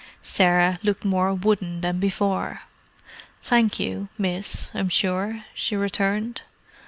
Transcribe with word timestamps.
Sarah 0.23 0.79
looked 0.81 1.05
more 1.05 1.31
wooden 1.31 1.81
than 1.81 1.99
before. 1.99 2.61
"Thank 3.43 3.79
you, 3.79 4.09
miss, 4.17 4.71
I'm 4.73 4.89
sure," 4.89 5.45
she 5.53 5.75
returned. 5.75 6.41